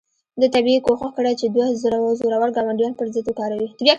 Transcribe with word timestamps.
ده 0.39 0.47
طبیعي 0.55 0.79
کوښښ 0.85 1.11
کړی 1.17 1.33
چې 1.39 1.45
دوه 1.55 1.67
زورور 2.21 2.49
ګاونډیان 2.57 2.93
پر 2.97 3.07
ضد 3.13 3.25
وکاروي. 3.27 3.67